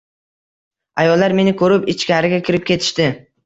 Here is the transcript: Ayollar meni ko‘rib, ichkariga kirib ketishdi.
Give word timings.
Ayollar 1.03 1.37
meni 1.41 1.55
ko‘rib, 1.61 1.87
ichkariga 1.95 2.43
kirib 2.51 2.69
ketishdi. 2.75 3.13